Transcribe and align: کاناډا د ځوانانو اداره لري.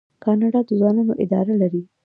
کاناډا 0.23 0.59
د 0.67 0.69
ځوانانو 0.79 1.13
اداره 1.23 1.53
لري. 1.61 1.81